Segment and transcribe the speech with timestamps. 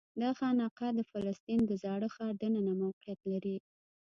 [0.21, 3.57] دا خانقاه د فلسطین د زاړه ښار دننه موقعیت لري.